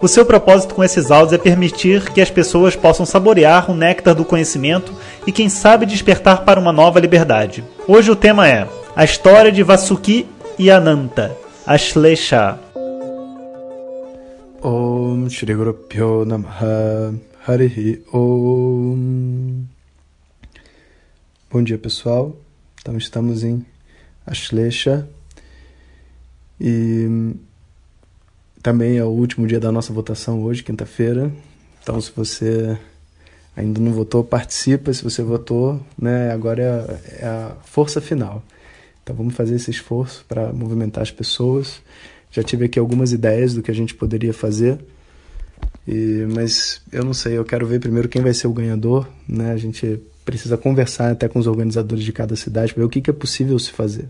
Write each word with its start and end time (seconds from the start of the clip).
O 0.00 0.06
seu 0.08 0.26
propósito 0.26 0.74
com 0.74 0.84
esses 0.84 1.10
áudios 1.10 1.32
é 1.32 1.38
permitir 1.38 2.10
que 2.12 2.20
as 2.20 2.30
pessoas 2.30 2.76
possam 2.76 3.06
saborear 3.06 3.70
o 3.70 3.74
néctar 3.74 4.14
do 4.14 4.26
conhecimento 4.26 4.92
e, 5.26 5.32
quem 5.32 5.48
sabe, 5.48 5.86
despertar 5.86 6.44
para 6.44 6.60
uma 6.60 6.72
nova 6.72 7.00
liberdade. 7.00 7.64
Hoje 7.88 8.10
o 8.10 8.16
tema 8.16 8.46
é 8.46 8.68
a 8.94 9.04
história 9.04 9.50
de 9.50 9.62
Vasuki 9.62 10.26
e 10.58 10.70
Ananta, 10.70 11.36
Ashlesha. 11.66 12.58
Om 14.62 15.28
Shri 15.30 15.54
Guru 15.54 15.74
Pyo 15.74 16.24
Namaha 16.24 17.14
Harihi 17.46 18.02
Om 18.12 19.64
Bom 21.50 21.62
dia 21.62 21.78
pessoal, 21.78 22.36
então 22.80 22.98
estamos 22.98 23.44
em 23.44 23.64
Ashlesha 24.26 25.08
e 26.60 27.34
também 28.66 28.98
é 28.98 29.04
o 29.04 29.10
último 29.10 29.46
dia 29.46 29.60
da 29.60 29.70
nossa 29.70 29.92
votação 29.92 30.42
hoje, 30.42 30.64
quinta-feira. 30.64 31.30
Então, 31.80 32.00
se 32.00 32.10
você 32.10 32.76
ainda 33.56 33.80
não 33.80 33.92
votou, 33.92 34.24
participa. 34.24 34.92
Se 34.92 35.04
você 35.04 35.22
votou, 35.22 35.80
né, 35.96 36.32
agora 36.32 36.62
é, 37.20 37.24
é 37.24 37.26
a 37.26 37.52
força 37.62 38.00
final. 38.00 38.42
Então, 39.00 39.14
vamos 39.14 39.36
fazer 39.36 39.54
esse 39.54 39.70
esforço 39.70 40.24
para 40.28 40.52
movimentar 40.52 41.00
as 41.00 41.12
pessoas. 41.12 41.80
Já 42.32 42.42
tive 42.42 42.64
aqui 42.64 42.76
algumas 42.76 43.12
ideias 43.12 43.54
do 43.54 43.62
que 43.62 43.70
a 43.70 43.74
gente 43.74 43.94
poderia 43.94 44.34
fazer. 44.34 44.80
E, 45.86 46.26
mas 46.34 46.82
eu 46.90 47.04
não 47.04 47.14
sei, 47.14 47.38
eu 47.38 47.44
quero 47.44 47.68
ver 47.68 47.78
primeiro 47.78 48.08
quem 48.08 48.20
vai 48.20 48.34
ser 48.34 48.48
o 48.48 48.52
ganhador. 48.52 49.06
Né? 49.28 49.52
A 49.52 49.56
gente 49.56 50.00
precisa 50.24 50.56
conversar 50.56 51.12
até 51.12 51.28
com 51.28 51.38
os 51.38 51.46
organizadores 51.46 52.02
de 52.02 52.12
cada 52.12 52.34
cidade 52.34 52.74
para 52.74 52.80
ver 52.80 52.86
o 52.86 52.90
que, 52.90 53.00
que 53.00 53.10
é 53.10 53.12
possível 53.12 53.56
se 53.60 53.70
fazer. 53.70 54.08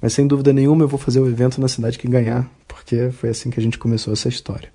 Mas 0.00 0.12
sem 0.12 0.26
dúvida 0.26 0.52
nenhuma 0.52 0.84
eu 0.84 0.88
vou 0.88 0.98
fazer 0.98 1.20
o 1.20 1.28
evento 1.28 1.60
na 1.60 1.68
cidade 1.68 1.98
que 1.98 2.08
ganhar, 2.08 2.50
porque 2.68 3.10
foi 3.10 3.30
assim 3.30 3.50
que 3.50 3.58
a 3.58 3.62
gente 3.62 3.78
começou 3.78 4.12
essa 4.12 4.28
história. 4.28 4.68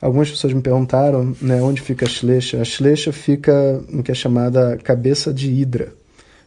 Algumas 0.00 0.30
pessoas 0.30 0.52
me 0.52 0.60
perguntaram 0.60 1.34
né, 1.40 1.62
onde 1.62 1.80
fica 1.80 2.04
a 2.04 2.08
Shlecha. 2.08 2.60
A 2.60 2.64
Shlecha 2.64 3.10
fica 3.10 3.82
no 3.88 4.02
que 4.02 4.12
é 4.12 4.14
chamada 4.14 4.76
cabeça 4.76 5.32
de 5.32 5.50
Hidra, 5.50 5.94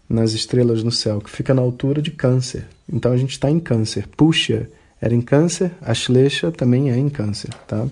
nas 0.07 0.33
estrelas 0.33 0.83
no 0.83 0.91
céu, 0.91 1.19
que 1.19 1.29
fica 1.29 1.53
na 1.53 1.61
altura 1.61 2.01
de 2.01 2.11
Câncer. 2.11 2.65
Então 2.91 3.11
a 3.11 3.17
gente 3.17 3.31
está 3.31 3.49
em 3.49 3.59
Câncer. 3.59 4.07
Puxa 4.15 4.69
era 5.01 5.13
em 5.13 5.21
Câncer, 5.21 5.71
a 5.81 5.93
Shlecha 5.93 6.51
também 6.51 6.91
é 6.91 6.97
em 6.97 7.09
Câncer. 7.09 7.49
Tá? 7.67 7.87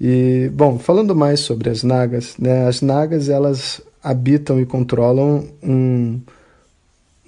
E, 0.00 0.50
bom, 0.54 0.78
falando 0.78 1.14
mais 1.14 1.40
sobre 1.40 1.68
as 1.68 1.82
Nagas, 1.82 2.36
né, 2.38 2.66
as 2.66 2.80
Nagas 2.80 3.28
elas 3.28 3.80
habitam 4.02 4.60
e 4.60 4.64
controlam 4.64 5.46
um 5.62 6.20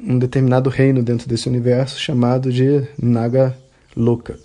um 0.02 0.18
determinado 0.18 0.68
reino 0.68 1.02
dentro 1.02 1.28
desse 1.28 1.48
universo 1.48 1.98
chamado 1.98 2.52
de 2.52 2.86
Naga 3.00 3.56
Loka. 3.96 4.38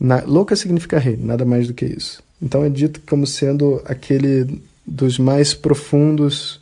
Na, 0.00 0.22
Loka 0.24 0.56
significa 0.56 0.98
reino, 0.98 1.26
nada 1.26 1.44
mais 1.44 1.66
do 1.66 1.74
que 1.74 1.84
isso. 1.84 2.22
Então 2.40 2.64
é 2.64 2.68
dito 2.68 3.00
como 3.06 3.26
sendo 3.26 3.80
aquele 3.84 4.60
dos 4.86 5.18
mais 5.18 5.54
profundos 5.54 6.60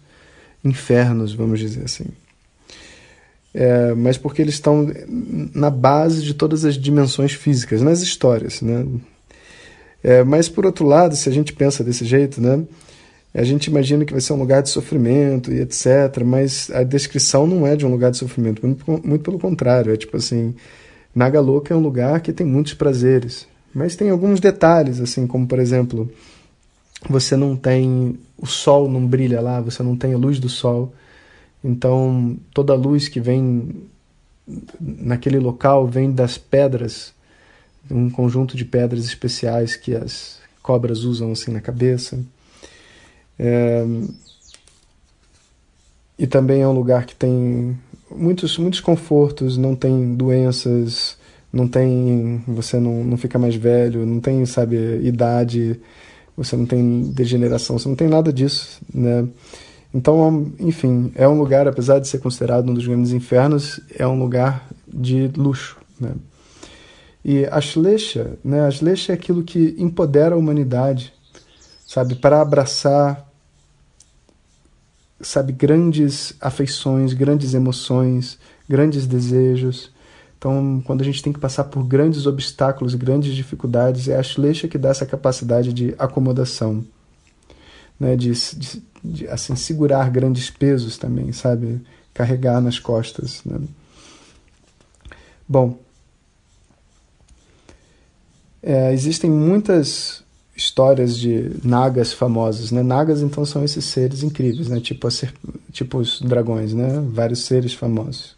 infernos, 0.64 1.34
vamos 1.34 1.58
dizer 1.58 1.84
assim. 1.84 2.06
É, 3.54 3.92
mas 3.94 4.16
porque 4.16 4.40
eles 4.40 4.54
estão 4.54 4.90
na 5.54 5.70
base 5.70 6.22
de 6.22 6.34
todas 6.34 6.64
as 6.64 6.76
dimensões 6.76 7.32
físicas, 7.32 7.82
nas 7.82 8.00
histórias, 8.00 8.62
né? 8.62 8.86
É, 10.02 10.24
mas 10.24 10.48
por 10.48 10.64
outro 10.64 10.86
lado, 10.86 11.14
se 11.14 11.28
a 11.28 11.32
gente 11.32 11.52
pensa 11.52 11.84
desse 11.84 12.04
jeito, 12.04 12.40
né? 12.40 12.64
A 13.34 13.44
gente 13.44 13.66
imagina 13.66 14.04
que 14.04 14.12
vai 14.12 14.20
ser 14.20 14.34
um 14.34 14.38
lugar 14.38 14.62
de 14.62 14.68
sofrimento 14.68 15.50
e 15.50 15.60
etc., 15.60 16.22
mas 16.24 16.70
a 16.70 16.82
descrição 16.82 17.46
não 17.46 17.66
é 17.66 17.74
de 17.74 17.86
um 17.86 17.90
lugar 17.90 18.10
de 18.10 18.18
sofrimento, 18.18 18.64
muito, 18.66 18.84
muito 19.06 19.22
pelo 19.22 19.38
contrário. 19.38 19.92
É 19.92 19.96
tipo 19.96 20.16
assim: 20.16 20.54
Nagaloka 21.14 21.72
é 21.72 21.76
um 21.76 21.80
lugar 21.80 22.20
que 22.20 22.32
tem 22.32 22.46
muitos 22.46 22.74
prazeres, 22.74 23.46
mas 23.74 23.96
tem 23.96 24.10
alguns 24.10 24.38
detalhes, 24.38 25.00
assim, 25.00 25.26
como 25.26 25.46
por 25.46 25.58
exemplo, 25.58 26.12
você 27.08 27.36
não 27.36 27.56
tem. 27.56 28.18
O 28.36 28.46
sol 28.46 28.90
não 28.90 29.06
brilha 29.06 29.40
lá, 29.40 29.60
você 29.60 29.82
não 29.82 29.96
tem 29.96 30.12
a 30.12 30.18
luz 30.18 30.38
do 30.38 30.48
sol. 30.48 30.92
Então, 31.64 32.36
toda 32.52 32.72
a 32.72 32.76
luz 32.76 33.08
que 33.08 33.20
vem 33.20 33.84
naquele 34.80 35.38
local 35.38 35.86
vem 35.86 36.10
das 36.10 36.36
pedras, 36.36 37.14
um 37.90 38.10
conjunto 38.10 38.56
de 38.56 38.64
pedras 38.64 39.04
especiais 39.04 39.76
que 39.76 39.94
as 39.94 40.38
cobras 40.62 41.04
usam 41.04 41.32
assim 41.32 41.52
na 41.52 41.60
cabeça. 41.60 42.18
É, 43.44 43.84
e 46.16 46.28
também 46.28 46.62
é 46.62 46.68
um 46.68 46.72
lugar 46.72 47.04
que 47.04 47.16
tem 47.16 47.76
muitos, 48.08 48.56
muitos 48.56 48.78
confortos, 48.78 49.56
não 49.56 49.74
tem 49.74 50.14
doenças, 50.14 51.16
não 51.52 51.66
tem. 51.66 52.40
Você 52.46 52.78
não, 52.78 53.02
não 53.02 53.16
fica 53.16 53.40
mais 53.40 53.56
velho, 53.56 54.06
não 54.06 54.20
tem, 54.20 54.46
sabe, 54.46 54.76
idade, 55.02 55.80
você 56.36 56.56
não 56.56 56.66
tem 56.66 57.02
degeneração, 57.10 57.76
você 57.76 57.88
não 57.88 57.96
tem 57.96 58.08
nada 58.08 58.32
disso, 58.32 58.80
né? 58.94 59.26
Então, 59.92 60.52
enfim, 60.60 61.10
é 61.16 61.26
um 61.26 61.36
lugar, 61.36 61.66
apesar 61.66 61.98
de 61.98 62.06
ser 62.06 62.18
considerado 62.18 62.70
um 62.70 62.74
dos 62.74 62.86
grandes 62.86 63.10
infernos, 63.12 63.80
é 63.98 64.06
um 64.06 64.18
lugar 64.18 64.68
de 64.86 65.26
luxo, 65.36 65.76
né? 66.00 66.12
E 67.24 67.44
a 67.46 67.60
Shlesha, 67.60 68.38
né? 68.44 68.60
A 68.60 68.70
Shlesha 68.70 69.12
é 69.12 69.14
aquilo 69.14 69.42
que 69.42 69.74
empodera 69.76 70.36
a 70.36 70.38
humanidade, 70.38 71.12
sabe, 71.84 72.14
para 72.14 72.40
abraçar, 72.40 73.31
sabe, 75.22 75.52
grandes 75.52 76.34
afeições, 76.40 77.12
grandes 77.12 77.54
emoções, 77.54 78.38
grandes 78.68 79.06
desejos. 79.06 79.90
Então, 80.36 80.82
quando 80.84 81.02
a 81.02 81.04
gente 81.04 81.22
tem 81.22 81.32
que 81.32 81.38
passar 81.38 81.64
por 81.64 81.84
grandes 81.84 82.26
obstáculos, 82.26 82.94
grandes 82.94 83.34
dificuldades, 83.34 84.08
é 84.08 84.16
a 84.16 84.22
Shleisha 84.22 84.66
que 84.66 84.76
dá 84.76 84.88
essa 84.88 85.06
capacidade 85.06 85.72
de 85.72 85.94
acomodação, 85.96 86.84
né, 87.98 88.16
de, 88.16 88.32
de, 88.32 88.82
de 89.04 89.28
assim 89.28 89.54
segurar 89.54 90.10
grandes 90.10 90.50
pesos 90.50 90.98
também, 90.98 91.32
sabe, 91.32 91.80
carregar 92.12 92.60
nas 92.60 92.80
costas. 92.80 93.40
Né? 93.44 93.60
Bom, 95.48 95.78
é, 98.62 98.92
existem 98.92 99.30
muitas 99.30 100.21
histórias 100.56 101.16
de 101.16 101.50
nagas 101.64 102.12
famosos, 102.12 102.70
né? 102.70 102.82
Nagas 102.82 103.22
então 103.22 103.44
são 103.44 103.64
esses 103.64 103.84
seres 103.84 104.22
incríveis, 104.22 104.68
né? 104.68 104.80
Tipo, 104.80 105.10
ser, 105.10 105.32
tipo 105.72 105.98
os 105.98 106.20
dragões, 106.20 106.74
né? 106.74 107.02
Vários 107.08 107.40
seres 107.44 107.72
famosos. 107.72 108.36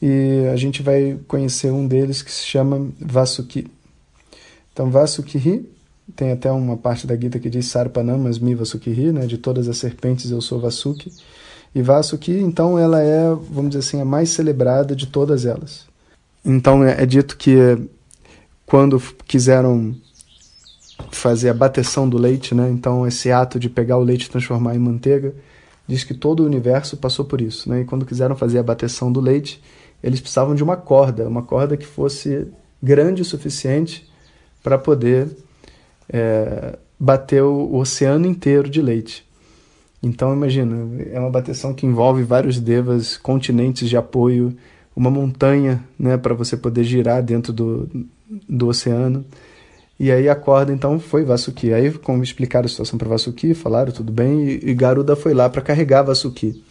E 0.00 0.46
a 0.52 0.56
gente 0.56 0.82
vai 0.82 1.18
conhecer 1.26 1.70
um 1.72 1.86
deles 1.86 2.22
que 2.22 2.30
se 2.30 2.44
chama 2.46 2.88
Vasuki. 3.00 3.66
Então 4.72 4.90
Vasuki 4.90 5.68
tem 6.14 6.32
até 6.32 6.50
uma 6.52 6.76
parte 6.76 7.06
da 7.06 7.16
Gita 7.16 7.38
que 7.38 7.48
diz 7.48 7.66
Sarpanamas 7.66 8.38
mi 8.38 8.54
Vasuki, 8.54 8.90
né? 9.12 9.26
De 9.26 9.38
todas 9.38 9.68
as 9.68 9.78
serpentes 9.78 10.30
eu 10.30 10.40
sou 10.40 10.60
Vasuki. 10.60 11.10
E 11.74 11.82
Vasuki, 11.82 12.32
então, 12.32 12.78
ela 12.78 13.02
é, 13.02 13.28
vamos 13.50 13.70
dizer 13.70 13.80
assim, 13.80 14.00
a 14.00 14.04
mais 14.04 14.30
celebrada 14.30 14.94
de 14.94 15.08
todas 15.08 15.44
elas. 15.44 15.86
Então 16.44 16.84
é 16.84 17.04
dito 17.04 17.36
que 17.36 17.56
quando 18.64 19.00
quiseram 19.26 19.94
fazer 21.14 21.48
a 21.48 21.54
bateção 21.54 22.08
do 22.08 22.18
leite, 22.18 22.54
né? 22.54 22.68
Então 22.70 23.06
esse 23.06 23.30
ato 23.30 23.58
de 23.58 23.68
pegar 23.68 23.96
o 23.96 24.02
leite 24.02 24.24
e 24.24 24.30
transformar 24.30 24.74
em 24.74 24.78
manteiga, 24.78 25.34
diz 25.86 26.04
que 26.04 26.14
todo 26.14 26.40
o 26.40 26.46
universo 26.46 26.96
passou 26.96 27.24
por 27.24 27.40
isso, 27.40 27.68
né? 27.68 27.82
E 27.82 27.84
quando 27.84 28.06
quiseram 28.06 28.36
fazer 28.36 28.58
a 28.58 28.62
bateção 28.62 29.12
do 29.12 29.20
leite, 29.20 29.62
eles 30.02 30.20
precisavam 30.20 30.54
de 30.54 30.62
uma 30.62 30.76
corda, 30.76 31.26
uma 31.28 31.42
corda 31.42 31.76
que 31.76 31.86
fosse 31.86 32.46
grande 32.82 33.22
o 33.22 33.24
suficiente 33.24 34.06
para 34.62 34.76
poder 34.76 35.28
é, 36.08 36.78
bater 36.98 37.42
o, 37.42 37.74
oceano 37.76 38.26
inteiro 38.26 38.68
de 38.68 38.82
leite. 38.82 39.24
Então 40.02 40.32
imagina, 40.34 41.02
é 41.10 41.18
uma 41.18 41.30
bateção 41.30 41.72
que 41.72 41.86
envolve 41.86 42.22
vários 42.22 42.60
devas, 42.60 43.16
continentes 43.16 43.88
de 43.88 43.96
apoio, 43.96 44.54
uma 44.94 45.10
montanha, 45.10 45.82
né, 45.98 46.16
para 46.16 46.34
você 46.34 46.56
poder 46.56 46.84
girar 46.84 47.22
dentro 47.22 47.52
do, 47.52 47.88
do 48.48 48.68
oceano. 48.68 49.24
E 49.98 50.10
aí 50.10 50.28
a 50.28 50.34
corda 50.34 50.72
então 50.72 50.98
foi 50.98 51.24
Vasuki. 51.24 51.72
Aí 51.72 51.90
como 51.92 52.22
explicaram 52.22 52.66
a 52.66 52.68
situação 52.68 52.98
para 52.98 53.08
Vasuki, 53.08 53.54
falaram 53.54 53.92
tudo 53.92 54.12
bem 54.12 54.44
e, 54.44 54.70
e 54.70 54.74
Garuda 54.74 55.14
foi 55.14 55.32
lá 55.34 55.48
para 55.48 55.62
carregar 55.62 56.02
Vasuki. 56.02 56.62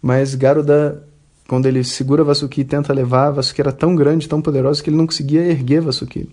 Mas 0.00 0.34
Garuda 0.34 1.04
quando 1.46 1.64
ele 1.64 1.82
segura 1.82 2.22
Vasuki 2.22 2.60
e 2.60 2.64
tenta 2.64 2.92
levar, 2.92 3.30
Vasuki 3.30 3.60
era 3.60 3.72
tão 3.72 3.96
grande, 3.96 4.28
tão 4.28 4.40
poderoso 4.40 4.82
que 4.82 4.90
ele 4.90 4.98
não 4.98 5.06
conseguia 5.06 5.40
erguer 5.40 5.80
Vasuki. 5.80 6.28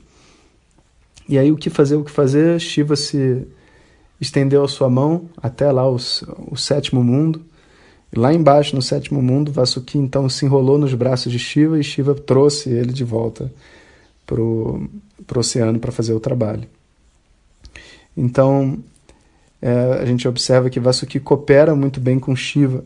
E 1.28 1.38
aí 1.38 1.52
o 1.52 1.58
que 1.58 1.70
fazer, 1.70 1.96
o 1.96 2.04
que 2.04 2.12
fazer? 2.12 2.60
Shiva 2.60 2.96
se 2.96 3.48
estendeu 4.20 4.64
a 4.64 4.68
sua 4.68 4.90
mão 4.90 5.30
até 5.42 5.72
lá 5.72 5.90
o, 5.90 5.96
o 6.52 6.58
sétimo 6.58 7.04
mundo. 7.04 7.42
Lá 8.16 8.34
embaixo, 8.34 8.76
no 8.76 8.82
sétimo 8.82 9.22
mundo, 9.22 9.52
Vasuki 9.52 9.98
então 9.98 10.30
se 10.30 10.46
enrolou 10.46 10.78
nos 10.78 10.94
braços 10.94 11.32
de 11.32 11.40
Shiva 11.40 11.80
e 11.80 11.84
Shiva 11.84 12.14
trouxe 12.14 12.70
ele 12.70 12.94
de 12.94 13.04
volta 13.04 13.52
para 14.26 14.42
o 14.42 14.90
oceano 15.36 15.80
para 15.80 15.92
fazer 15.92 16.14
o 16.14 16.20
trabalho. 16.20 16.68
Então, 18.16 18.80
é, 19.62 20.00
a 20.02 20.06
gente 20.06 20.28
observa 20.28 20.70
que 20.70 20.80
Vasuki 20.80 21.20
coopera 21.20 21.76
muito 21.76 22.00
bem 22.00 22.20
com 22.20 22.36
Shiva, 22.36 22.84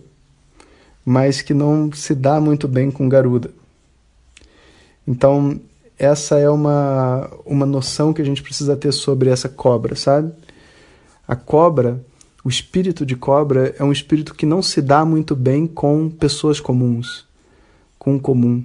mas 1.06 1.41
que 1.41 1.53
não 1.53 1.91
se 1.91 2.15
dá 2.15 2.39
muito 2.39 2.68
bem 2.68 2.91
com 2.91 3.07
Garuda. 3.07 3.51
Então, 5.07 5.59
essa 5.97 6.39
é 6.39 6.50
uma, 6.50 7.30
uma 7.45 7.65
noção 7.65 8.13
que 8.13 8.21
a 8.21 8.25
gente 8.25 8.42
precisa 8.42 8.77
ter 8.77 8.92
sobre 8.92 9.30
essa 9.30 9.50
cobra, 9.50 9.95
sabe? 9.95 10.31
A 11.27 11.35
cobra, 11.35 12.03
o 12.44 12.50
espírito 12.50 13.06
de 13.06 13.15
cobra, 13.15 13.75
é 13.77 13.83
um 13.83 13.92
espírito 13.92 14.33
que 14.33 14.45
não 14.45 14.62
se 14.62 14.81
dá 14.81 15.03
muito 15.03 15.35
bem 15.35 15.68
com 15.68 16.09
pessoas 16.09 16.59
comuns, 16.59 17.25
com 17.97 18.15
o 18.15 18.19
comum, 18.19 18.63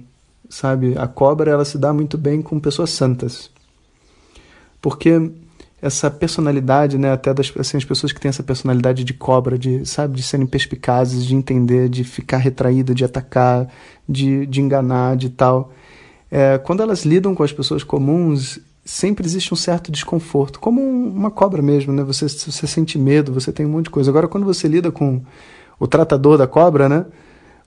sabe? 0.49 0.97
A 0.97 1.07
cobra, 1.07 1.51
ela 1.51 1.65
se 1.65 1.77
dá 1.77 1.93
muito 1.93 2.17
bem 2.17 2.41
com 2.41 2.59
pessoas 2.59 2.89
santas. 2.89 3.49
Porque 4.81 5.31
essa 5.81 6.09
personalidade, 6.09 6.97
né, 6.97 7.11
até 7.11 7.33
das 7.33 7.51
assim, 7.59 7.77
as 7.77 7.85
pessoas 7.85 8.11
que 8.11 8.19
têm 8.19 8.29
essa 8.29 8.43
personalidade 8.43 9.03
de 9.03 9.13
cobra, 9.13 9.57
de, 9.57 9.85
sabe, 9.85 10.15
de 10.15 10.23
serem 10.23 10.47
perspicazes, 10.47 11.25
de 11.25 11.35
entender, 11.35 11.89
de 11.89 12.03
ficar 12.03 12.37
retraída, 12.37 12.93
de 12.93 13.05
atacar, 13.05 13.67
de, 14.07 14.45
de 14.45 14.61
enganar, 14.61 15.15
de 15.15 15.29
tal. 15.29 15.71
É, 16.31 16.57
quando 16.57 16.81
elas 16.81 17.05
lidam 17.05 17.35
com 17.35 17.43
as 17.43 17.51
pessoas 17.51 17.83
comuns, 17.83 18.59
sempre 18.83 19.25
existe 19.25 19.53
um 19.53 19.57
certo 19.57 19.91
desconforto, 19.91 20.59
como 20.59 20.81
uma 20.81 21.31
cobra 21.31 21.61
mesmo, 21.61 21.93
né? 21.93 22.03
Você, 22.03 22.27
você 22.27 22.67
sente 22.67 22.97
medo, 22.97 23.33
você 23.33 23.51
tem 23.51 23.65
um 23.65 23.69
monte 23.69 23.85
de 23.85 23.91
coisa. 23.91 24.09
Agora, 24.09 24.27
quando 24.27 24.45
você 24.45 24.67
lida 24.67 24.91
com 24.91 25.21
o 25.79 25.87
tratador 25.87 26.37
da 26.37 26.47
cobra, 26.47 26.87
né? 26.87 27.05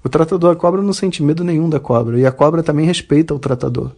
O 0.03 0.09
tratador 0.09 0.55
da 0.55 0.59
cobra 0.59 0.81
não 0.81 0.93
sente 0.93 1.23
medo 1.23 1.43
nenhum 1.43 1.69
da 1.69 1.81
cobra 1.81 2.19
e 2.19 2.25
a 2.25 2.31
cobra 2.31 2.63
também 2.63 2.87
respeita 2.87 3.35
o 3.35 3.39
tratador. 3.39 3.93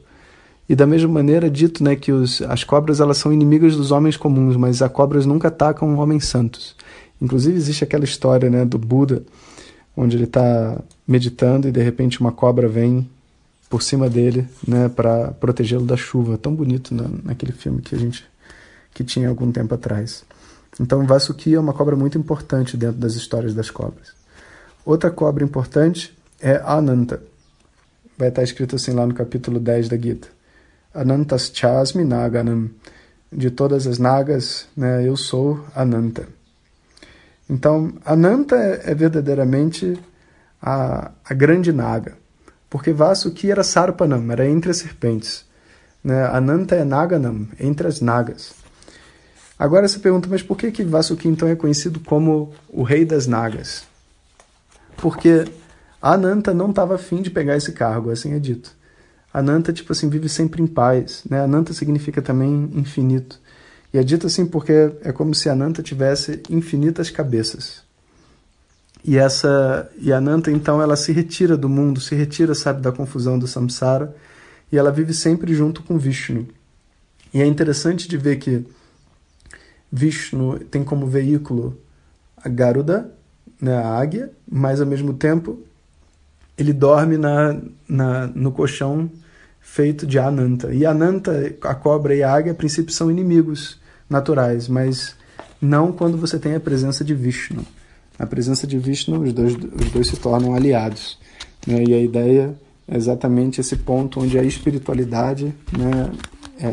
E 0.69 0.75
da 0.75 0.87
mesma 0.87 1.12
maneira 1.12 1.49
é 1.49 1.50
dito, 1.50 1.82
né, 1.82 1.97
que 1.97 2.12
os, 2.12 2.41
as 2.43 2.62
cobras 2.64 3.00
elas 3.00 3.19
são 3.19 3.32
inimigas 3.32 3.76
dos 3.76 3.91
homens 3.91 4.17
comuns, 4.17 4.56
mas 4.56 4.81
as 4.81 4.91
cobras 4.91 5.26
nunca 5.26 5.49
atacam 5.49 5.99
homens 5.99 6.26
santos. 6.26 6.76
Inclusive 7.20 7.56
existe 7.56 7.85
aquela 7.85 8.05
história, 8.05 8.49
né, 8.49 8.64
do 8.64 8.79
Buda, 8.79 9.23
onde 9.97 10.17
ele 10.17 10.25
está 10.25 10.81
meditando 11.06 11.69
e 11.69 11.73
de 11.73 11.82
repente 11.82 12.20
uma 12.20 12.32
cobra 12.32 12.69
vem 12.69 13.08
por 13.69 13.82
cima 13.82 14.08
dele, 14.08 14.46
né, 14.67 14.88
para 14.88 15.32
protegê-lo 15.32 15.85
da 15.85 15.96
chuva. 15.96 16.38
Tão 16.38 16.55
bonito 16.55 16.94
na, 16.94 17.05
naquele 17.25 17.53
filme 17.53 17.82
que 17.82 17.94
a 17.94 17.99
gente 17.99 18.25
que 18.94 19.05
tinha 19.05 19.29
algum 19.29 19.53
tempo 19.53 19.75
atrás. 19.75 20.25
Então 20.81 21.06
Vasuki 21.06 21.55
é 21.55 21.61
uma 21.61 21.73
cobra 21.73 21.94
muito 21.94 22.17
importante 22.17 22.76
dentro 22.76 22.99
das 22.99 23.14
histórias 23.14 23.55
das 23.55 23.70
cobras. 23.70 24.19
Outra 24.91 25.09
cobra 25.09 25.45
importante 25.45 26.13
é 26.41 26.61
Ananta. 26.65 27.23
Vai 28.19 28.29
estar 28.29 28.43
escrito 28.43 28.75
assim 28.75 28.91
lá 28.91 29.07
no 29.07 29.15
capítulo 29.15 29.61
10 29.61 29.89
da 29.89 29.97
Gita. 29.97 30.27
Anantas 30.93 31.49
chasmi 31.55 32.03
naganam. 32.03 32.69
De 33.33 33.53
todas 33.53 33.87
as 33.87 34.01
nagas, 34.01 34.67
né, 34.77 35.07
eu 35.07 35.17
sou 35.17 35.65
Ananta. 35.77 36.27
Então, 37.49 37.93
Ananta 38.05 38.57
é, 38.57 38.93
verdadeiramente 38.93 39.97
a, 40.61 41.13
a 41.25 41.35
grande 41.35 41.73
naga 41.73 42.17
porque 42.69 42.93
Vasuki 42.93 43.49
era 43.49 43.63
Sarpanam, 43.63 44.33
era 44.33 44.49
entre 44.49 44.73
as 44.73 44.79
serpentes. 44.79 45.45
Né? 46.03 46.25
Ananta 46.27 46.75
é 46.75 46.85
Naganam, 46.85 47.47
entre 47.61 47.87
as 47.87 48.01
nagas. 48.01 48.55
Agora 49.57 49.87
você 49.87 50.01
pergunta, 50.01 50.27
mas 50.29 50.43
por 50.43 50.57
que, 50.57 50.73
que 50.73 50.83
Vasuki 50.83 51.29
então 51.29 51.47
é 51.47 51.55
conhecido 51.55 52.01
como 52.01 52.53
o 52.69 52.83
rei 52.83 53.05
das 53.05 53.29
nagas? 53.29 53.90
Porque 55.00 55.47
Ananta 56.00 56.52
não 56.52 56.70
estava 56.70 56.94
afim 56.94 57.23
de 57.23 57.31
pegar 57.31 57.56
esse 57.56 57.73
cargo, 57.73 58.11
assim 58.11 58.35
é 58.35 58.38
dito. 58.38 58.75
Ananta, 59.32 59.73
tipo 59.73 59.93
assim, 59.93 60.08
vive 60.08 60.29
sempre 60.29 60.62
em 60.62 60.67
paz. 60.67 61.23
Né? 61.29 61.41
Ananta 61.41 61.73
significa 61.73 62.20
também 62.20 62.70
infinito. 62.75 63.41
E 63.93 63.99
é 63.99 64.02
dito 64.02 64.26
assim 64.26 64.47
porque 64.47 64.93
é 65.02 65.12
como 65.12 65.35
se 65.35 65.49
Ananta 65.49 65.82
tivesse 65.82 66.43
infinitas 66.49 67.11
cabeças. 67.11 67.82
E 69.05 69.17
essa 69.17 69.91
e 69.99 70.12
Ananta 70.12 70.50
então 70.50 70.81
ela 70.81 70.94
se 70.94 71.11
retira 71.12 71.56
do 71.56 71.69
mundo, 71.69 72.00
se 72.00 72.14
retira, 72.14 72.55
sabe, 72.55 72.82
da 72.82 72.93
confusão 72.93 73.38
do 73.38 73.46
samsara, 73.46 74.14
e 74.70 74.79
ela 74.79 74.93
vive 74.93 75.12
sempre 75.12 75.55
junto 75.55 75.82
com 75.82 75.99
Vishnu. 75.99 76.46
E 77.32 77.41
é 77.41 77.46
interessante 77.46 78.06
de 78.06 78.17
ver 78.17 78.37
que 78.37 78.64
Vishnu 79.91 80.61
tem 80.61 80.85
como 80.85 81.06
veículo 81.06 81.76
a 82.37 82.49
Garuda, 82.49 83.12
né, 83.61 83.77
a 83.77 83.89
águia, 83.89 84.31
mas 84.51 84.81
ao 84.81 84.87
mesmo 84.87 85.15
tempo 85.15 85.59
ele 86.57 86.73
dorme 86.73 87.17
na, 87.17 87.57
na, 87.89 88.27
no 88.29 88.53
colchão 88.53 89.11
feito 89.61 90.07
de 90.07 90.19
Ananta. 90.19 90.73
E 90.73 90.85
Ananta, 90.85 91.55
a 91.62 91.75
cobra 91.75 92.15
e 92.15 92.23
a 92.23 92.33
águia, 92.33 92.53
a 92.53 92.55
princípio, 92.55 92.93
são 92.93 93.11
inimigos 93.11 93.79
naturais, 94.09 94.69
mas 94.69 95.15
não 95.61 95.93
quando 95.93 96.19
você 96.19 96.39
tem 96.39 96.55
a 96.55 96.61
presença 96.61 97.05
de 97.05 97.15
Vishnu 97.15 97.65
na 98.21 98.27
presença 98.27 98.67
de 98.67 98.79
Vishnu, 98.79 99.19
os 99.23 99.33
dois, 99.33 99.55
os 99.55 99.91
dois 99.91 100.09
se 100.09 100.17
tornam 100.17 100.55
aliados. 100.55 101.19
Né? 101.67 101.85
E 101.89 101.95
a 101.95 101.99
ideia 101.99 102.55
é 102.87 102.95
exatamente 102.95 103.63
esse 103.63 103.77
ponto 103.77 104.21
onde 104.21 104.39
a 104.39 104.43
espiritualidade 104.43 105.55
né, 105.73 106.13
é, 106.59 106.71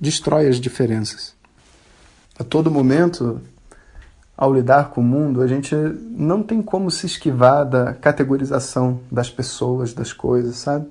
destrói 0.00 0.46
as 0.46 0.60
diferenças. 0.60 1.34
A 2.38 2.44
todo 2.44 2.70
momento, 2.70 3.40
ao 4.36 4.52
lidar 4.52 4.90
com 4.90 5.00
o 5.00 5.04
mundo, 5.04 5.42
a 5.42 5.46
gente 5.46 5.74
não 5.74 6.42
tem 6.42 6.60
como 6.60 6.90
se 6.90 7.06
esquivar 7.06 7.64
da 7.64 7.94
categorização 7.94 9.00
das 9.10 9.30
pessoas, 9.30 9.94
das 9.94 10.12
coisas, 10.12 10.56
sabe? 10.56 10.88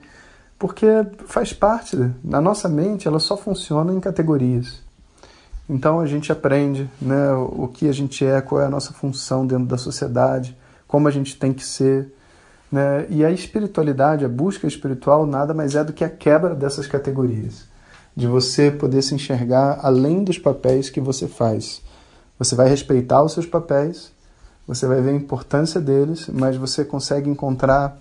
Porque 0.58 0.88
faz 1.26 1.52
parte, 1.52 1.98
na 2.24 2.40
nossa 2.40 2.70
mente, 2.70 3.08
ela 3.08 3.20
só 3.20 3.36
funciona 3.36 3.94
em 3.94 4.00
categorias. 4.00 4.82
Então 5.70 6.00
a 6.00 6.06
gente 6.06 6.32
aprende 6.32 6.90
né, 7.02 7.34
o 7.34 7.68
que 7.68 7.88
a 7.88 7.92
gente 7.92 8.26
é, 8.26 8.40
qual 8.42 8.62
é 8.62 8.66
a 8.66 8.70
nossa 8.70 8.94
função 8.94 9.46
dentro 9.46 9.66
da 9.66 9.78
sociedade, 9.78 10.58
como 10.88 11.08
a 11.08 11.12
gente 11.12 11.38
tem 11.38 11.54
que 11.54 11.66
ser. 11.66 12.14
Né? 12.72 13.06
E 13.10 13.26
a 13.26 13.32
espiritualidade, 13.32 14.24
a 14.24 14.30
busca 14.30 14.68
espiritual, 14.68 15.26
nada 15.26 15.54
mais 15.54 15.76
é 15.76 15.84
do 15.84 15.94
que 15.94 16.04
a 16.04 16.10
quebra 16.10 16.56
dessas 16.56 16.88
categorias. 16.88 17.66
De 18.16 18.28
você 18.28 18.70
poder 18.72 19.02
se 19.02 19.16
enxergar 19.16 19.80
além 19.82 20.24
dos 20.24 20.38
papéis 20.38 20.90
que 20.90 21.02
você 21.02 21.28
faz. 21.28 21.82
Você 22.40 22.56
vai 22.56 22.68
respeitar 22.68 23.24
os 23.24 23.34
seus 23.34 23.46
papéis, 23.46 24.12
você 24.68 24.88
vai 24.88 25.02
ver 25.02 25.12
a 25.12 25.16
importância 25.16 25.80
deles, 25.80 26.28
mas 26.32 26.56
você 26.56 26.86
consegue 26.86 27.30
encontrar 27.30 27.98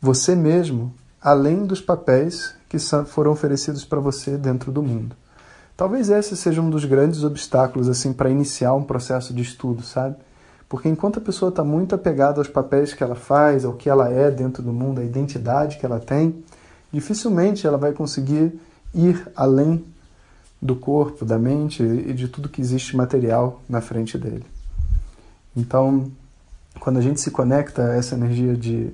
você 0.00 0.34
mesmo 0.34 0.92
além 1.20 1.64
dos 1.64 1.80
papéis 1.80 2.54
que 2.68 2.78
foram 3.06 3.32
oferecidos 3.32 3.84
para 3.84 4.00
você 4.00 4.36
dentro 4.36 4.72
do 4.72 4.82
mundo. 4.82 5.16
Talvez 5.76 6.08
esse 6.10 6.36
seja 6.36 6.60
um 6.60 6.70
dos 6.70 6.84
grandes 6.84 7.24
obstáculos 7.24 7.88
assim 7.88 8.12
para 8.12 8.30
iniciar 8.30 8.74
um 8.74 8.84
processo 8.84 9.32
de 9.34 9.42
estudo, 9.42 9.82
sabe? 9.82 10.16
Porque 10.68 10.88
enquanto 10.88 11.18
a 11.18 11.22
pessoa 11.22 11.48
está 11.48 11.64
muito 11.64 11.94
apegada 11.94 12.40
aos 12.40 12.48
papéis 12.48 12.94
que 12.94 13.02
ela 13.02 13.14
faz, 13.14 13.64
ao 13.64 13.74
que 13.74 13.88
ela 13.88 14.10
é 14.10 14.30
dentro 14.30 14.62
do 14.62 14.72
mundo, 14.72 15.00
à 15.00 15.04
identidade 15.04 15.78
que 15.78 15.86
ela 15.86 16.00
tem, 16.00 16.44
dificilmente 16.92 17.66
ela 17.66 17.78
vai 17.78 17.92
conseguir 17.92 18.58
ir 18.94 19.26
além 19.34 19.84
do 20.64 20.74
corpo, 20.74 21.26
da 21.26 21.38
mente 21.38 21.82
e 21.82 22.14
de 22.14 22.26
tudo 22.26 22.48
que 22.48 22.62
existe 22.62 22.96
material 22.96 23.60
na 23.68 23.82
frente 23.82 24.16
dele. 24.16 24.46
Então, 25.54 26.10
quando 26.80 26.96
a 26.96 27.02
gente 27.02 27.20
se 27.20 27.30
conecta 27.30 27.90
a 27.90 27.94
essa 27.94 28.14
energia 28.14 28.56
de 28.56 28.90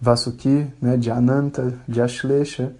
Vasuki, 0.00 0.68
né, 0.80 0.96
de 0.96 1.10
Ananta, 1.10 1.74
de 1.88 2.00
Ashlesha, 2.00 2.76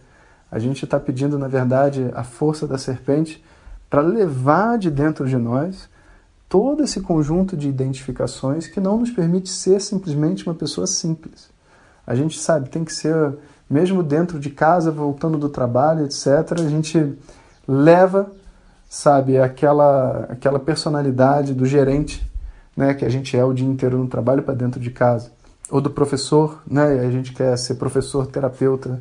a 0.49 0.61
gente 0.61 0.85
está 0.85 1.01
pedindo, 1.01 1.37
na 1.37 1.49
verdade, 1.49 2.09
a 2.15 2.23
força 2.23 2.69
da 2.69 2.79
serpente 2.79 3.45
para 3.91 4.01
levar 4.01 4.79
de 4.79 4.93
dentro 4.93 5.29
de 5.29 5.37
nós 5.37 5.89
todo 6.49 6.85
esse 6.85 7.01
conjunto 7.01 7.57
de 7.57 7.69
identificações 7.69 8.69
que 8.69 8.79
não 8.79 8.99
nos 8.99 9.11
permite 9.11 9.49
ser 9.49 9.81
simplesmente 9.81 10.47
uma 10.47 10.55
pessoa 10.55 10.87
simples. 10.87 11.51
A 12.07 12.15
gente 12.15 12.39
sabe, 12.39 12.69
tem 12.69 12.85
que 12.85 12.93
ser, 12.93 13.37
mesmo 13.69 14.05
dentro 14.05 14.39
de 14.39 14.51
casa, 14.51 14.91
voltando 14.91 15.37
do 15.37 15.49
trabalho, 15.49 16.05
etc., 16.05 16.53
a 16.61 16.69
gente 16.69 17.17
leva, 17.67 18.31
sabe, 18.89 19.39
aquela, 19.39 20.27
aquela 20.31 20.59
personalidade 20.59 21.55
do 21.55 21.67
gerente, 21.67 22.29
né, 22.77 22.95
que 22.95 23.05
a 23.05 23.09
gente 23.09 23.37
é 23.37 23.45
o 23.45 23.53
dia 23.53 23.67
inteiro 23.67 23.99
no 23.99 24.07
trabalho 24.07 24.43
para 24.43 24.55
dentro 24.55 24.81
de 24.81 24.91
casa. 24.91 25.31
Ou 25.71 25.81
do 25.81 25.91
professor, 25.91 26.63
né, 26.67 27.01
a 27.01 27.11
gente 27.11 27.33
quer 27.33 27.57
ser 27.57 27.77
professor, 27.77 28.27
terapeuta, 28.27 29.01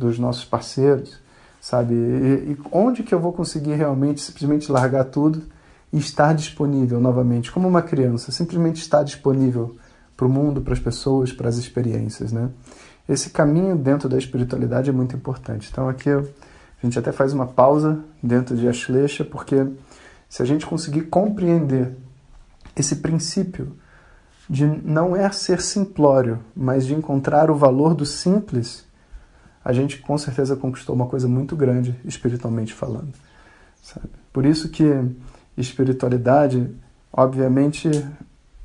dos 0.00 0.18
nossos 0.18 0.44
parceiros, 0.44 1.18
sabe? 1.60 1.94
E, 1.94 2.52
e 2.52 2.58
onde 2.72 3.02
que 3.02 3.14
eu 3.14 3.20
vou 3.20 3.32
conseguir 3.32 3.74
realmente 3.74 4.20
simplesmente 4.20 4.72
largar 4.72 5.04
tudo 5.04 5.42
e 5.92 5.98
estar 5.98 6.34
disponível 6.34 6.98
novamente, 7.00 7.52
como 7.52 7.68
uma 7.68 7.82
criança, 7.82 8.32
simplesmente 8.32 8.80
estar 8.80 9.02
disponível 9.02 9.76
para 10.16 10.26
o 10.26 10.30
mundo, 10.30 10.60
para 10.62 10.72
as 10.72 10.78
pessoas, 10.78 11.32
para 11.32 11.48
as 11.48 11.56
experiências, 11.56 12.32
né? 12.32 12.48
Esse 13.08 13.30
caminho 13.30 13.76
dentro 13.76 14.08
da 14.08 14.16
espiritualidade 14.16 14.88
é 14.88 14.92
muito 14.92 15.16
importante. 15.16 15.68
Então 15.70 15.88
aqui 15.88 16.10
a 16.82 16.86
gente 16.86 16.98
até 16.98 17.12
faz 17.12 17.32
uma 17.32 17.46
pausa 17.46 18.00
dentro 18.22 18.56
de 18.56 18.66
Ashlesha, 18.66 19.24
porque 19.24 19.66
se 20.28 20.42
a 20.42 20.46
gente 20.46 20.64
conseguir 20.64 21.02
compreender 21.02 21.96
esse 22.76 22.96
princípio 22.96 23.76
de 24.48 24.66
não 24.66 25.14
é 25.14 25.30
ser 25.30 25.60
simplório, 25.60 26.40
mas 26.56 26.86
de 26.86 26.94
encontrar 26.94 27.50
o 27.50 27.54
valor 27.54 27.94
do 27.94 28.06
simples, 28.06 28.84
a 29.64 29.72
gente 29.72 29.98
com 29.98 30.16
certeza 30.16 30.56
conquistou 30.56 30.94
uma 30.94 31.06
coisa 31.06 31.28
muito 31.28 31.54
grande 31.54 31.94
espiritualmente 32.04 32.72
falando. 32.72 33.12
Sabe? 33.82 34.08
Por 34.32 34.46
isso 34.46 34.68
que 34.70 34.84
espiritualidade, 35.56 36.68
obviamente, 37.12 37.90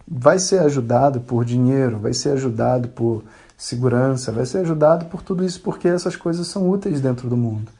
vai 0.07 0.39
ser 0.39 0.59
ajudado 0.59 1.19
por 1.19 1.43
dinheiro, 1.43 1.99
vai 1.99 2.13
ser 2.13 2.29
ajudado 2.29 2.87
por 2.89 3.23
segurança, 3.57 4.31
vai 4.31 4.45
ser 4.45 4.59
ajudado 4.59 5.05
por 5.05 5.21
tudo 5.21 5.43
isso 5.43 5.61
porque 5.61 5.87
essas 5.87 6.15
coisas 6.15 6.47
são 6.47 6.69
úteis 6.69 7.01
dentro 7.01 7.29
do 7.29 7.37
mundo. 7.37 7.71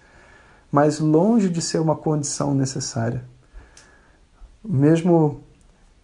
Mas 0.75 0.99
longe 0.99 1.47
de 1.47 1.61
ser 1.61 1.79
uma 1.79 1.95
condição 1.95 2.53
necessária. 2.53 3.23
Mesmo 4.61 5.39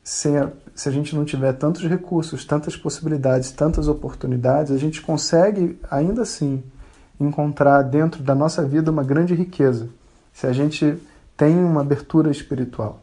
sem 0.01 0.37
a, 0.37 0.49
se 0.73 0.87
a 0.87 0.91
gente 0.93 1.13
não 1.13 1.25
tiver 1.25 1.51
tantos 1.51 1.81
recursos, 1.83 2.45
tantas 2.45 2.77
possibilidades, 2.77 3.51
tantas 3.51 3.89
oportunidades, 3.89 4.71
a 4.71 4.77
gente 4.77 5.01
consegue 5.01 5.77
ainda 5.91 6.21
assim 6.21 6.63
encontrar 7.19 7.81
dentro 7.81 8.23
da 8.23 8.33
nossa 8.33 8.65
vida 8.65 8.89
uma 8.89 9.03
grande 9.03 9.35
riqueza. 9.35 9.89
Se 10.31 10.47
a 10.47 10.53
gente 10.53 10.97
tem 11.35 11.61
uma 11.61 11.81
abertura 11.81 12.31
espiritual, 12.31 13.01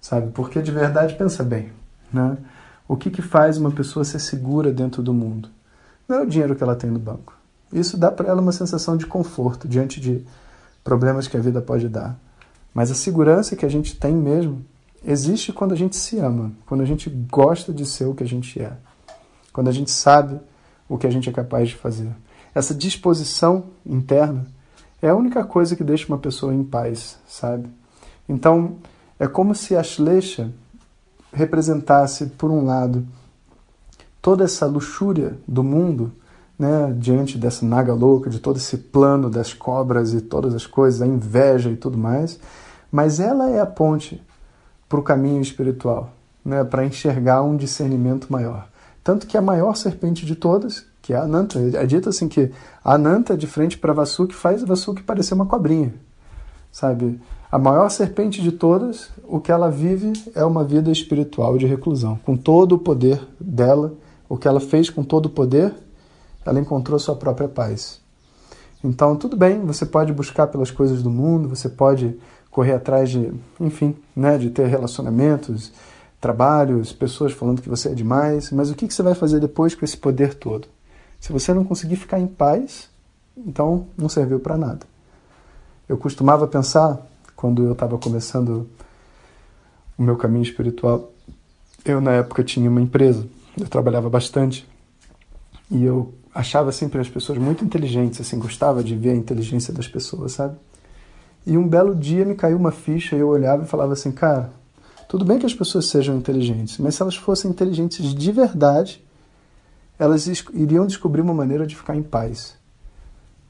sabe? 0.00 0.30
Porque 0.32 0.62
de 0.62 0.72
verdade 0.72 1.16
pensa 1.16 1.44
bem, 1.44 1.70
né? 2.10 2.38
O 2.88 2.96
que 2.96 3.10
que 3.10 3.20
faz 3.20 3.58
uma 3.58 3.70
pessoa 3.70 4.06
ser 4.06 4.20
segura 4.20 4.72
dentro 4.72 5.02
do 5.02 5.12
mundo? 5.12 5.50
Não 6.08 6.16
é 6.16 6.22
o 6.22 6.26
dinheiro 6.26 6.56
que 6.56 6.62
ela 6.62 6.74
tem 6.74 6.88
no 6.90 6.98
banco. 6.98 7.36
Isso 7.70 7.98
dá 7.98 8.10
para 8.10 8.30
ela 8.30 8.40
uma 8.40 8.52
sensação 8.52 8.96
de 8.96 9.04
conforto 9.04 9.68
diante 9.68 10.00
de 10.00 10.24
problemas 10.82 11.28
que 11.28 11.36
a 11.36 11.40
vida 11.40 11.60
pode 11.60 11.88
dar. 11.88 12.18
Mas 12.72 12.90
a 12.90 12.94
segurança 12.94 13.56
que 13.56 13.66
a 13.66 13.68
gente 13.68 13.96
tem 13.96 14.14
mesmo 14.14 14.64
existe 15.04 15.52
quando 15.52 15.72
a 15.72 15.76
gente 15.76 15.96
se 15.96 16.18
ama, 16.18 16.52
quando 16.66 16.82
a 16.82 16.86
gente 16.86 17.08
gosta 17.08 17.72
de 17.72 17.84
ser 17.86 18.06
o 18.06 18.14
que 18.14 18.24
a 18.24 18.26
gente 18.26 18.60
é, 18.60 18.72
quando 19.52 19.68
a 19.68 19.72
gente 19.72 19.90
sabe 19.90 20.40
o 20.88 20.96
que 20.96 21.06
a 21.06 21.10
gente 21.10 21.28
é 21.28 21.32
capaz 21.32 21.68
de 21.68 21.76
fazer. 21.76 22.10
Essa 22.54 22.74
disposição 22.74 23.64
interna 23.84 24.46
é 25.00 25.08
a 25.08 25.14
única 25.14 25.44
coisa 25.44 25.76
que 25.76 25.84
deixa 25.84 26.08
uma 26.08 26.18
pessoa 26.18 26.54
em 26.54 26.64
paz, 26.64 27.18
sabe? 27.26 27.68
Então, 28.28 28.76
é 29.18 29.26
como 29.26 29.54
se 29.54 29.76
a 29.76 29.82
Shleisha 29.82 30.52
representasse, 31.32 32.26
por 32.26 32.50
um 32.50 32.64
lado, 32.64 33.06
toda 34.20 34.44
essa 34.44 34.66
luxúria 34.66 35.38
do 35.46 35.62
mundo, 35.62 36.12
né, 36.58 36.92
diante 36.98 37.38
dessa 37.38 37.64
naga 37.64 37.94
louca, 37.94 38.28
de 38.28 38.40
todo 38.40 38.56
esse 38.56 38.76
plano 38.76 39.30
das 39.30 39.54
cobras 39.54 40.12
e 40.12 40.20
todas 40.20 40.54
as 40.54 40.66
coisas, 40.66 41.00
a 41.00 41.06
inveja 41.06 41.70
e 41.70 41.76
tudo 41.76 41.96
mais, 41.96 42.40
mas 42.90 43.20
ela 43.20 43.48
é 43.48 43.60
a 43.60 43.66
ponte 43.66 44.20
para 44.88 44.98
o 44.98 45.02
caminho 45.02 45.40
espiritual, 45.40 46.10
né, 46.44 46.64
para 46.64 46.84
enxergar 46.84 47.42
um 47.42 47.56
discernimento 47.56 48.32
maior. 48.32 48.68
Tanto 49.04 49.26
que 49.26 49.36
a 49.36 49.42
maior 49.42 49.76
serpente 49.76 50.26
de 50.26 50.34
todas, 50.34 50.84
que 51.00 51.12
é 51.12 51.16
a 51.16 51.22
Ananta, 51.22 51.58
é 51.58 51.86
dito 51.86 52.08
assim 52.08 52.28
que 52.28 52.50
a 52.84 52.94
Ananta 52.94 53.36
de 53.36 53.46
frente 53.46 53.78
para 53.78 53.92
Vasuki 53.92 54.34
faz 54.34 54.62
Vasuki 54.62 55.02
parecer 55.02 55.34
uma 55.34 55.46
cobrinha, 55.46 55.94
sabe? 56.72 57.20
A 57.50 57.58
maior 57.58 57.88
serpente 57.88 58.42
de 58.42 58.52
todas, 58.52 59.08
o 59.26 59.40
que 59.40 59.50
ela 59.50 59.70
vive 59.70 60.12
é 60.34 60.44
uma 60.44 60.64
vida 60.64 60.90
espiritual 60.90 61.56
de 61.56 61.66
reclusão, 61.66 62.18
com 62.24 62.36
todo 62.36 62.74
o 62.74 62.78
poder 62.78 63.26
dela, 63.40 63.94
o 64.28 64.36
que 64.36 64.46
ela 64.46 64.60
fez 64.60 64.90
com 64.90 65.02
todo 65.02 65.26
o 65.26 65.30
poder, 65.30 65.72
ela 66.48 66.58
encontrou 66.58 66.98
sua 66.98 67.14
própria 67.14 67.48
paz. 67.48 68.00
Então, 68.82 69.16
tudo 69.16 69.36
bem, 69.36 69.60
você 69.66 69.84
pode 69.84 70.12
buscar 70.12 70.46
pelas 70.46 70.70
coisas 70.70 71.02
do 71.02 71.10
mundo, 71.10 71.48
você 71.48 71.68
pode 71.68 72.18
correr 72.50 72.72
atrás 72.72 73.10
de, 73.10 73.32
enfim, 73.60 73.94
né, 74.16 74.38
de 74.38 74.50
ter 74.50 74.66
relacionamentos, 74.66 75.72
trabalhos, 76.20 76.92
pessoas 76.92 77.32
falando 77.32 77.60
que 77.60 77.68
você 77.68 77.90
é 77.90 77.94
demais, 77.94 78.50
mas 78.50 78.70
o 78.70 78.74
que, 78.74 78.90
você 78.90 79.02
vai 79.02 79.14
fazer 79.14 79.40
depois 79.40 79.74
com 79.74 79.84
esse 79.84 79.96
poder 79.96 80.34
todo? 80.34 80.68
Se 81.20 81.32
você 81.32 81.52
não 81.52 81.64
conseguir 81.64 81.96
ficar 81.96 82.18
em 82.18 82.26
paz, 82.26 82.88
então 83.36 83.86
não 83.96 84.08
serviu 84.08 84.40
para 84.40 84.56
nada. 84.56 84.86
Eu 85.88 85.98
costumava 85.98 86.46
pensar, 86.46 86.98
quando 87.36 87.64
eu 87.64 87.72
estava 87.72 87.98
começando 87.98 88.68
o 89.98 90.02
meu 90.02 90.16
caminho 90.16 90.42
espiritual, 90.42 91.12
eu 91.84 92.00
na 92.00 92.12
época 92.12 92.42
tinha 92.42 92.70
uma 92.70 92.80
empresa, 92.80 93.26
eu 93.58 93.68
trabalhava 93.68 94.08
bastante 94.08 94.66
e 95.70 95.84
eu 95.84 96.14
achava 96.34 96.72
sempre 96.72 97.00
as 97.00 97.08
pessoas 97.08 97.38
muito 97.38 97.64
inteligentes, 97.64 98.20
assim, 98.20 98.38
gostava 98.38 98.82
de 98.82 98.94
ver 98.94 99.10
a 99.10 99.16
inteligência 99.16 99.72
das 99.72 99.88
pessoas, 99.88 100.32
sabe? 100.32 100.56
E 101.46 101.56
um 101.56 101.66
belo 101.66 101.94
dia 101.94 102.24
me 102.24 102.34
caiu 102.34 102.56
uma 102.56 102.70
ficha 102.70 103.16
e 103.16 103.20
eu 103.20 103.28
olhava 103.28 103.64
e 103.64 103.66
falava 103.66 103.92
assim, 103.92 104.12
cara, 104.12 104.52
tudo 105.08 105.24
bem 105.24 105.38
que 105.38 105.46
as 105.46 105.54
pessoas 105.54 105.86
sejam 105.86 106.16
inteligentes, 106.16 106.78
mas 106.78 106.94
se 106.94 107.02
elas 107.02 107.16
fossem 107.16 107.50
inteligentes 107.50 108.14
de 108.14 108.32
verdade, 108.32 109.02
elas 109.98 110.26
iriam 110.52 110.86
descobrir 110.86 111.22
uma 111.22 111.34
maneira 111.34 111.66
de 111.66 111.74
ficar 111.74 111.96
em 111.96 112.02
paz. 112.02 112.54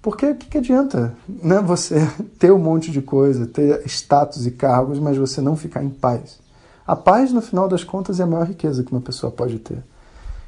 Porque 0.00 0.26
o 0.26 0.36
que, 0.36 0.46
que 0.46 0.58
adianta 0.58 1.14
né, 1.28 1.60
você 1.60 1.96
ter 2.38 2.52
um 2.52 2.58
monte 2.58 2.90
de 2.90 3.02
coisa, 3.02 3.46
ter 3.46 3.82
status 3.86 4.46
e 4.46 4.52
cargos, 4.52 4.98
mas 4.98 5.16
você 5.16 5.40
não 5.40 5.56
ficar 5.56 5.82
em 5.82 5.90
paz? 5.90 6.38
A 6.86 6.96
paz, 6.96 7.32
no 7.32 7.42
final 7.42 7.68
das 7.68 7.84
contas, 7.84 8.18
é 8.18 8.22
a 8.22 8.26
maior 8.26 8.46
riqueza 8.46 8.82
que 8.82 8.92
uma 8.92 9.00
pessoa 9.00 9.30
pode 9.30 9.58
ter. 9.58 9.82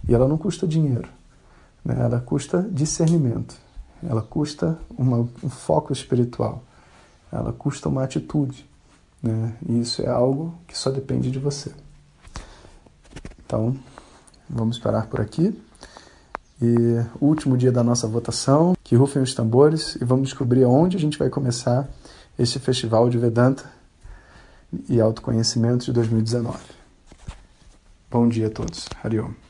E 0.09 0.15
ela 0.15 0.27
não 0.27 0.39
custa 0.39 0.67
dinheiro. 0.67 1.09
Né? 1.85 1.97
Ela 1.99 2.21
custa 2.21 2.63
discernimento. 2.71 3.57
Ela 4.03 4.23
custa 4.23 4.79
uma, 4.97 5.19
um 5.43 5.51
foco 5.51 5.93
espiritual 5.93 6.63
ela 7.33 7.53
custa 7.53 7.89
uma 7.89 8.03
atitude. 8.03 8.69
Né? 9.23 9.55
E 9.69 9.81
isso 9.81 10.03
é 10.03 10.09
algo 10.09 10.55
que 10.67 10.77
só 10.77 10.91
depende 10.91 11.31
de 11.31 11.39
você. 11.39 11.73
Então, 13.45 13.77
vamos 14.49 14.79
parar 14.79 15.07
por 15.07 15.21
aqui. 15.21 15.59
E 16.61 16.77
último 17.21 17.57
dia 17.57 17.73
da 17.73 17.83
nossa 17.83 18.07
votação, 18.07 18.75
que 18.85 18.95
rufem 18.95 19.23
os 19.23 19.35
tambores 19.35 19.97
e 19.97 20.05
vamos 20.05 20.29
descobrir 20.29 20.65
onde 20.65 20.97
a 20.97 21.01
gente 21.01 21.19
vai 21.19 21.31
começar 21.31 21.89
este 22.39 22.59
festival 22.59 23.09
de 23.09 23.19
Vedanta 23.19 23.65
e 24.89 25.01
autoconhecimento 25.01 25.87
de 25.87 25.93
2019. 25.93 26.59
Bom 28.11 28.29
dia 28.29 28.49
a 28.49 28.51
todos. 28.51 28.89
Hariom. 29.03 29.50